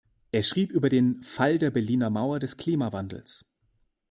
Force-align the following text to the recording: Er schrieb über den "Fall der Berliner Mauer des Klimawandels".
Er 0.31 0.41
schrieb 0.41 0.71
über 0.71 0.89
den 0.89 1.21
"Fall 1.21 1.59
der 1.59 1.69
Berliner 1.69 2.09
Mauer 2.09 2.39
des 2.39 2.57
Klimawandels". 2.57 3.45